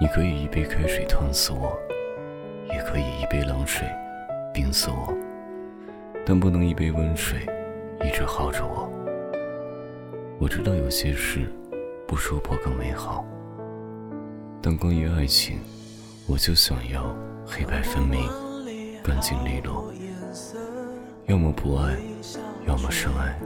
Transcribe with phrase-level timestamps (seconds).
[0.00, 1.76] 你可以一杯开水烫死我，
[2.72, 3.84] 也可以一杯冷水
[4.54, 5.12] 冰死我，
[6.24, 7.40] 但不能一杯温水
[8.04, 8.88] 一直耗着我。
[10.38, 11.52] 我知道有些事
[12.06, 13.24] 不说破更美好，
[14.62, 15.58] 但关于爱情，
[16.28, 17.12] 我就想要
[17.44, 18.20] 黑白分明、
[19.02, 19.92] 干净利落，
[21.26, 21.96] 要么不爱，
[22.68, 23.36] 要么深爱，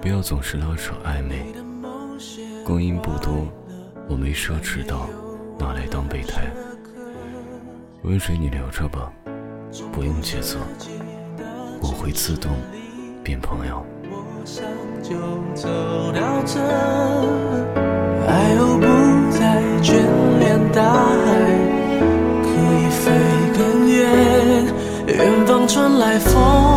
[0.00, 1.46] 不要总是拉扯暧昧。
[2.66, 3.46] 光阴不多。
[4.12, 5.08] 我没奢侈到
[5.58, 6.42] 拿来当备胎，
[8.02, 9.10] 温水你留着吧，
[9.90, 10.58] 不用抉择，
[11.80, 12.52] 我会自动
[13.24, 13.82] 变朋友。
[14.10, 14.66] 我想
[15.02, 15.16] 就
[15.54, 15.66] 走
[16.12, 16.60] 到这
[18.28, 18.84] 爱又不
[19.30, 19.94] 再眷
[20.40, 21.40] 恋大海，
[22.42, 23.10] 可以飞
[23.56, 24.66] 更远，
[25.06, 26.71] 远方传来风。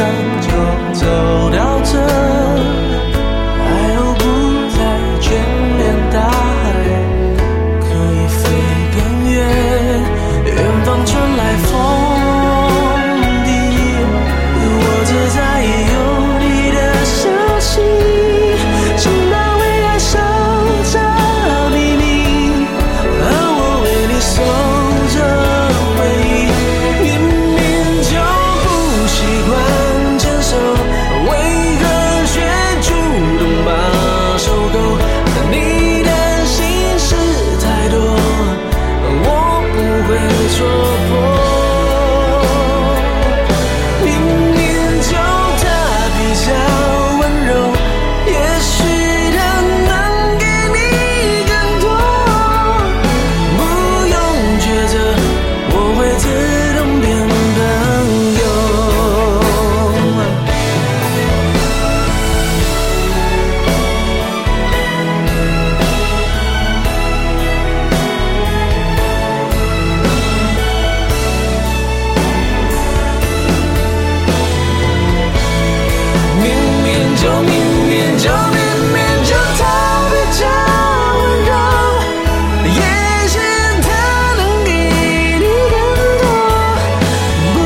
[0.00, 1.50] 就
[40.52, 41.10] 戳破
[44.04, 44.08] 明
[44.52, 44.59] 明
[77.20, 77.52] 就明
[77.86, 78.58] 明就明
[78.94, 79.62] 明就他
[80.08, 80.42] 比较
[81.18, 81.52] 温柔
[82.64, 82.80] 也
[83.28, 83.38] 许
[83.82, 83.88] 他
[84.38, 84.68] 能给
[85.38, 85.74] 你更
[86.22, 86.24] 多
[87.52, 87.56] 不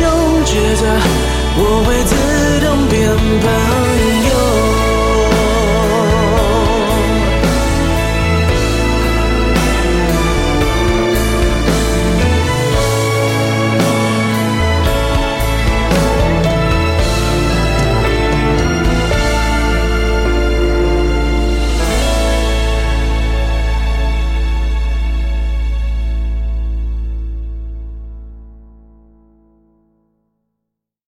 [0.00, 0.04] 用
[0.44, 0.82] 抉择
[1.56, 2.12] 我会自
[2.64, 3.10] 动变
[3.40, 3.79] 朋